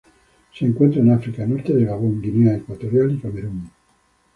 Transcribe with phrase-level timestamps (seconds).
[0.51, 3.69] Se encuentran en África: norte de Gabón, Guinea Ecuatorial y Camerún.